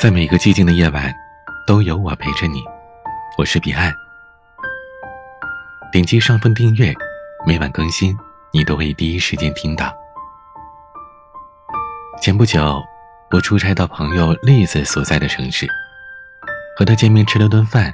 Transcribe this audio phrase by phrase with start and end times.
[0.00, 1.12] 在每个寂静的夜晚，
[1.66, 2.62] 都有我陪着你。
[3.36, 3.92] 我是彼岸。
[5.90, 6.94] 点击上方订阅，
[7.44, 8.16] 每晚更新，
[8.52, 9.92] 你都会第一时间听到。
[12.22, 12.80] 前不久，
[13.32, 15.66] 我出差到朋友栗子所在的城市，
[16.78, 17.92] 和他见面吃了顿饭，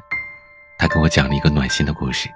[0.78, 2.28] 他跟我讲了一个暖心的故事。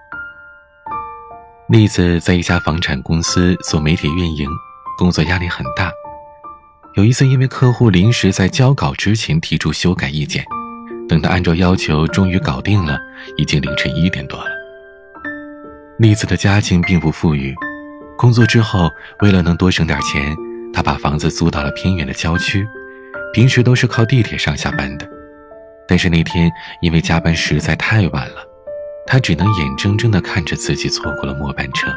[1.69, 4.49] 栗子在一家房产公司做媒体运营，
[4.97, 5.93] 工作压力很大。
[6.99, 10.45] 有一次，因为客户临时在交稿之前提出修改意见，
[11.09, 12.99] 等他按照要求终于搞定了，
[13.37, 14.51] 已经凌晨一点多了。
[16.01, 17.55] 栗子的家境并不富裕，
[18.17, 20.37] 工作之后为了能多省点钱，
[20.73, 22.67] 他把房子租到了偏远的郊区，
[23.33, 25.09] 平时都是靠地铁上下班的。
[25.87, 26.51] 但是那天
[26.83, 28.43] 因为加班实在太晚了。
[29.07, 31.93] 他只能眼睁睁地看着自己错过了末班车。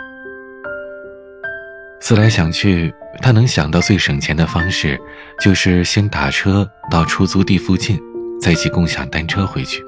[2.03, 2.91] 思来想去，
[3.21, 4.99] 他能想到最省钱的方式，
[5.39, 7.99] 就是先打车到出租地附近，
[8.41, 9.81] 再骑共享单车回去。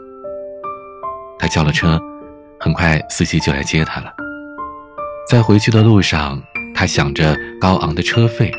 [1.40, 2.00] 他叫了车，
[2.60, 4.14] 很快司机就来接他了。
[5.28, 6.42] 在回去的路上，
[6.76, 8.52] 他想着高昂的车费，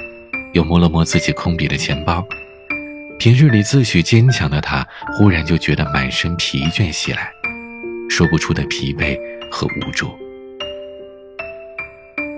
[0.52, 2.26] 又摸了摸自己空笔的钱包。
[3.20, 4.84] 平日里自诩坚强的他，
[5.16, 7.30] 忽然就觉得满身疲倦袭来。
[8.10, 9.16] 说不出的疲惫
[9.48, 10.10] 和无助，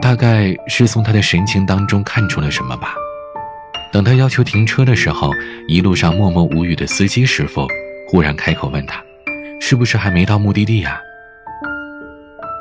[0.07, 2.95] 大概是从他的神情当中看出了什么吧。
[3.93, 5.33] 等他要求停车的时候，
[5.67, 7.67] 一路上默默无语的司机师傅
[8.07, 9.03] 忽然开口问他
[9.61, 11.01] ：“是不是还没到目的地呀？”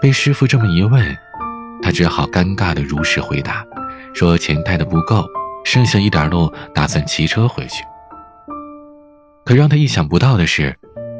[0.01, 1.15] 被师傅这么一问，
[1.83, 3.63] 他只好尴尬的如实回答，
[4.15, 5.23] 说钱带的不够，
[5.63, 7.83] 剩下一点路打算骑车回去。
[9.45, 10.75] 可让他意想不到的是，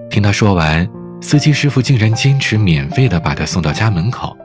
[0.10, 0.90] 听他说完。
[1.22, 4.36] 司机师傅竟然坚持免费的把他送到家门口，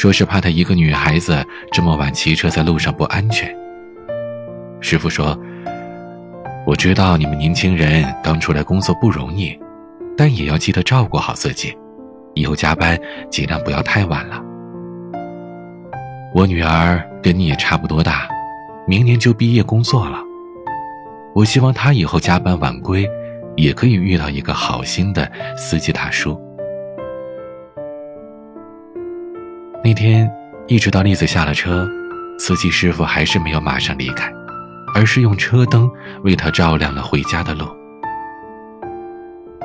[0.00, 3.54] 说是怕他一个女孩子这么晚骑车在路上不安全。
[4.80, 5.38] 师傅说
[6.66, 9.54] ：“我知道你们年轻人刚出来工作不容易，
[10.16, 11.76] 但也要记得照顾好自己，
[12.32, 12.98] 以后加班
[13.30, 14.42] 尽量不要太晚了。
[16.34, 18.26] 我女儿跟你也差不多大，
[18.86, 20.18] 明年就毕业工作了，
[21.34, 23.06] 我希望她以后加班晚归。”
[23.56, 26.40] 也可以遇到一个好心的司机大叔。
[29.82, 30.30] 那天
[30.68, 31.88] 一直到栗子下了车，
[32.38, 34.30] 司机师傅还是没有马上离开，
[34.94, 35.90] 而是用车灯
[36.22, 37.66] 为他照亮了回家的路。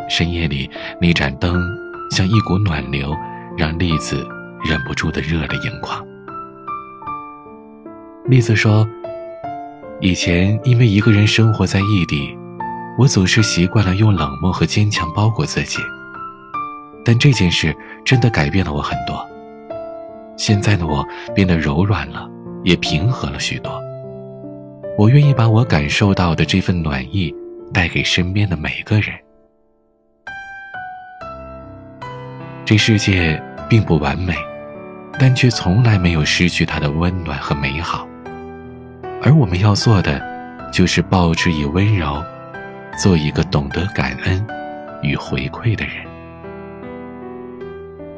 [0.09, 0.69] 深夜里，
[1.01, 1.61] 那盏灯
[2.11, 3.13] 像一股暖流，
[3.57, 4.25] 让栗子
[4.63, 6.01] 忍不住的热泪盈眶。
[8.25, 8.87] 栗子说
[9.99, 12.37] ：“以前因为一个人生活在异地。”
[12.97, 15.79] 我总是习惯了用冷漠和坚强包裹自己，
[17.03, 19.34] 但这件事真的改变了我很多。
[20.37, 22.29] 现在的我变得柔软了，
[22.63, 23.81] 也平和了许多。
[24.97, 27.33] 我愿意把我感受到的这份暖意
[27.73, 29.13] 带给身边的每个人。
[32.63, 34.33] 这世界并不完美，
[35.19, 38.07] 但却从来没有失去它的温暖和美好。
[39.21, 40.21] 而我们要做的，
[40.71, 42.23] 就是报之以温柔。
[42.97, 44.47] 做一个懂得感恩
[45.01, 46.04] 与回馈的人。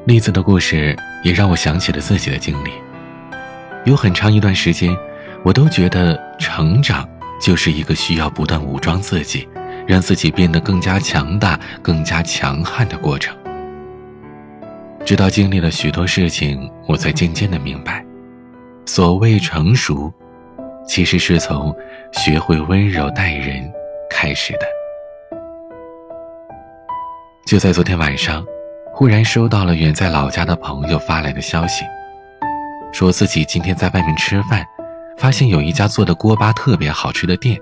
[0.08, 2.72] 栗子的故事也让我想起了自己的经历。
[3.84, 4.96] 有很长一段时间，
[5.44, 7.06] 我都觉得成长
[7.42, 9.46] 就是一个需要不断武装自己，
[9.86, 13.36] 让自己变得更加强大、更加强悍的过程。
[15.06, 18.06] 直到经历了许多事情，我才渐渐的明白，
[18.86, 20.10] 所谓成熟，
[20.88, 21.76] 其实是从
[22.14, 23.70] 学会温柔待人。
[24.10, 24.60] 开始的，
[27.46, 28.44] 就在昨天晚上，
[28.98, 31.86] 忽然收到了远在老家的朋友发来的消息，
[32.92, 34.66] 说自己今天在外面吃饭，
[35.20, 37.62] 发现有一家做的锅巴特别好吃的店，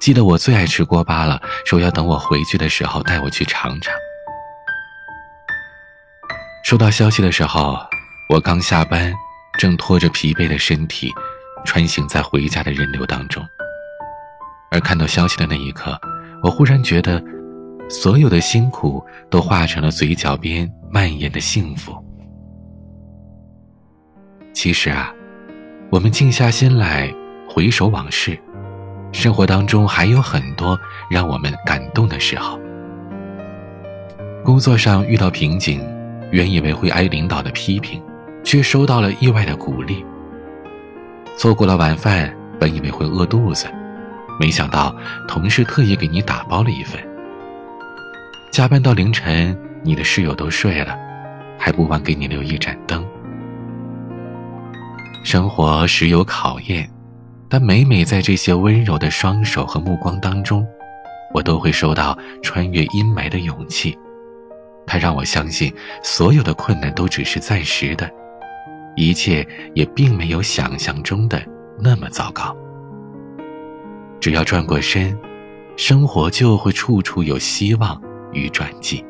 [0.00, 3.94] 记得我最爱吃锅巴了，说要等我回去的时候带我去尝尝。
[6.64, 7.78] 收到消息的时候，
[8.28, 9.14] 我刚下班，
[9.56, 11.12] 正拖着疲惫的身体，
[11.64, 13.40] 穿行在回家的人流当中。
[14.72, 15.96] 而看到消息的那一刻，
[16.42, 17.22] 我忽然觉得，
[17.90, 21.92] 所有的辛苦都化成了嘴角边蔓延的幸福。
[24.54, 25.12] 其实啊，
[25.90, 27.12] 我们静下心来
[27.48, 28.38] 回首往事，
[29.10, 30.78] 生活当中还有很多
[31.10, 32.60] 让我们感动的时候。
[34.44, 35.84] 工作上遇到瓶颈，
[36.30, 38.00] 原以为会挨领导的批评，
[38.44, 40.04] 却收到了意外的鼓励。
[41.36, 43.66] 错过了晚饭，本以为会饿肚子。
[44.38, 44.94] 没想到
[45.26, 47.00] 同事特意给你打包了一份。
[48.50, 50.98] 加班到凌晨，你的室友都睡了，
[51.56, 53.06] 还不忘给你留一盏灯。
[55.22, 56.90] 生活时有考验，
[57.48, 60.66] 但每每在这些温柔的双手和目光当中，
[61.32, 63.96] 我都会收到穿越阴霾的勇气。
[64.84, 68.10] 它让我相信，所有的困难都只是暂时的，
[68.96, 71.40] 一切也并没有想象中的
[71.78, 72.56] 那么糟糕。
[74.20, 75.16] 只要转过身，
[75.76, 78.00] 生活就会处处有希望
[78.32, 79.04] 与转机。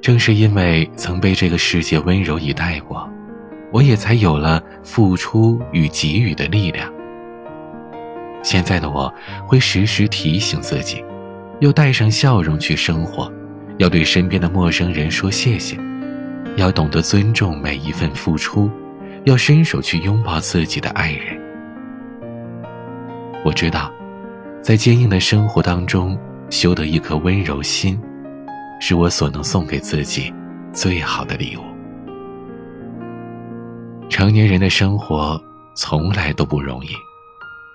[0.00, 3.08] 正是因为曾被这个世界温柔以待过，
[3.70, 6.92] 我也才有了付出与给予的力量。
[8.42, 9.12] 现在的我
[9.46, 11.04] 会时时提醒自己，
[11.60, 13.32] 要带上笑容去生活，
[13.78, 15.78] 要对身边的陌生人说谢谢，
[16.56, 18.68] 要懂得尊重每一份付出，
[19.24, 21.40] 要伸手去拥抱自己的爱人。
[23.44, 23.92] 我知道，
[24.60, 26.18] 在坚硬的生活当中
[26.52, 27.98] 修得一颗温柔心。
[28.78, 30.34] 是我所能送给自己
[30.72, 31.62] 最好的礼物。
[34.08, 35.40] 成年人的生活
[35.76, 36.88] 从来都不容易，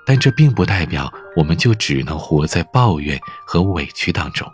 [0.05, 4.45] 但这并不代表我们就只能活在抱怨和委屈当中，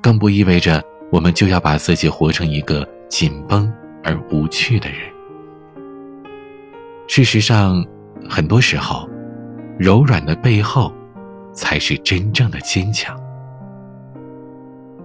[0.00, 0.80] 更不意味着
[1.10, 3.68] 我们就要把自己活成一个紧绷
[4.04, 5.00] 而无趣的人。
[7.08, 7.84] 事实上，
[8.28, 9.10] 很多时候，
[9.80, 10.94] 柔软的背后，
[11.52, 13.18] 才是真正的坚强。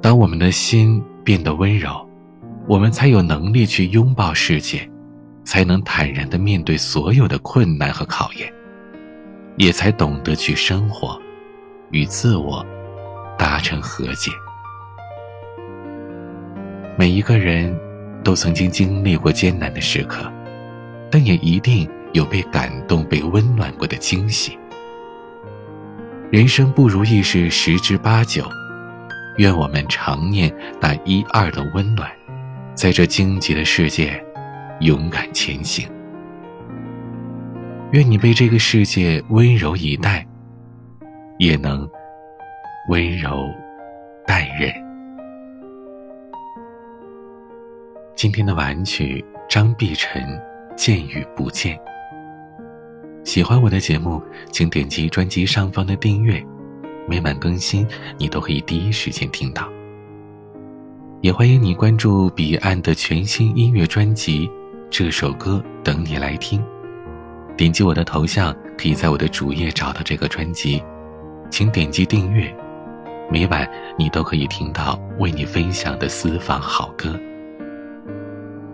[0.02, 2.08] 当我们的心变得温柔，
[2.68, 4.88] 我们才有能力去拥抱世界，
[5.44, 8.52] 才能坦然的面对所有的困难和考验，
[9.58, 11.20] 也才懂得去生活，
[11.92, 12.66] 与自我
[13.38, 14.32] 达成和解。
[16.98, 17.78] 每一个人
[18.24, 20.32] 都曾经经历过艰难的时刻，
[21.12, 24.58] 但也一定有被感动、被温暖过的惊喜。
[26.32, 28.44] 人生不如意事十之八九。
[29.38, 32.10] 愿我们常念那一二的温暖，
[32.74, 34.24] 在这荆棘的世界，
[34.80, 35.88] 勇敢前行。
[37.92, 40.26] 愿你被这个世界温柔以待，
[41.38, 41.88] 也能
[42.90, 43.48] 温柔
[44.26, 44.74] 待人。
[48.16, 50.24] 今天的晚曲，张碧晨
[50.76, 51.78] 《见与不见》。
[53.26, 56.42] 喜欢我的节目，请点击专辑上方的订阅。
[57.08, 57.86] 每晚更新，
[58.20, 59.68] 你都可以第一时间听到。
[61.22, 64.48] 也欢迎你关注彼岸的全新音乐专辑
[64.92, 66.62] 《这首歌等你来听》，
[67.56, 70.82] 点击我的头像，可以在我的主页找到这个专辑，
[71.50, 72.56] 请点击订阅，
[73.32, 73.68] 每晚
[73.98, 77.20] 你都可以听到为你分享的私房好歌。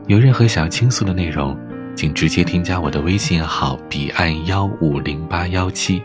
[0.08, 1.58] 有任何想倾诉的内容，
[1.96, 6.02] 请直接添加我的微信号：彼岸幺五零八幺七。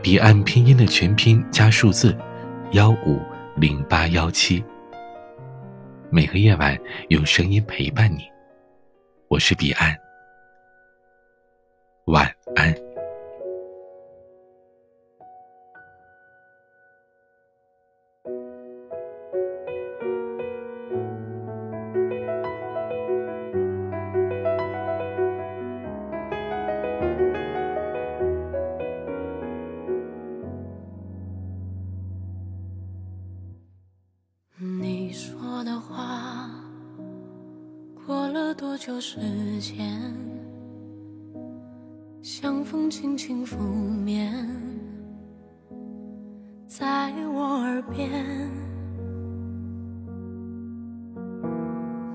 [0.00, 2.16] 彼岸拼音的全拼加数字，
[2.70, 3.20] 幺五
[3.56, 4.62] 零八幺七。
[6.10, 6.78] 每个夜晚
[7.08, 8.24] 用声音陪伴你，
[9.28, 9.96] 我是彼岸，
[12.06, 12.87] 晚安。
[38.58, 39.20] 多久时
[39.60, 40.12] 间？
[42.20, 44.34] 像风轻轻拂面，
[46.66, 48.10] 在我耳边。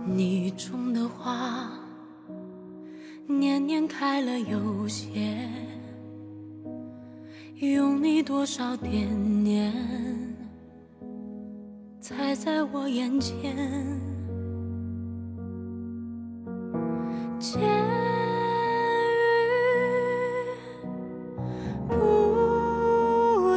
[0.06, 1.72] 你种的花，
[3.26, 5.50] 年年开了又谢，
[7.56, 9.08] 用你多少惦
[9.46, 9.74] 念，
[12.02, 14.13] 才在我眼前。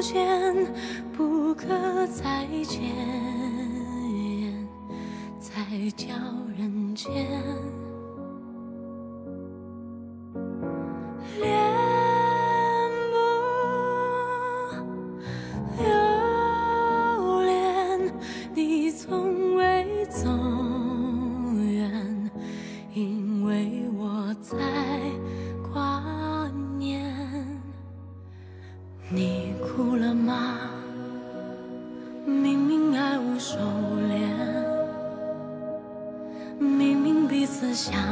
[0.06, 0.54] 不见，
[1.16, 1.66] 不可
[2.06, 2.80] 再见，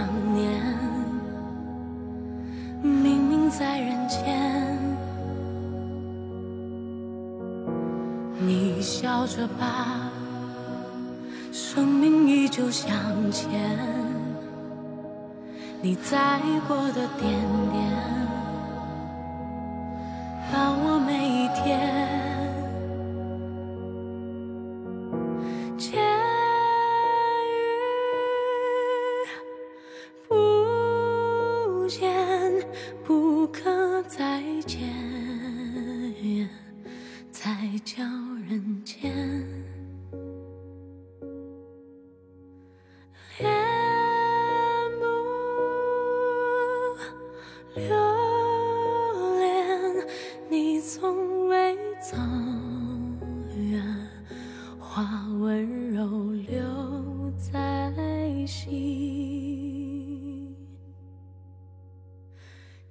[0.04, 0.61] 想念，
[2.82, 4.78] 明明在人间，
[8.38, 10.11] 你笑着吧，
[11.50, 12.92] 生命依旧向
[13.32, 13.49] 前，
[15.80, 17.40] 你在过的点
[17.73, 17.90] 点，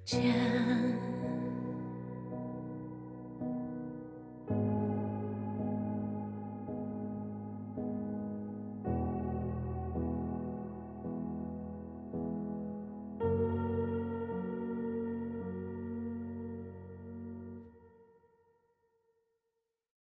[0.04, 0.53] 见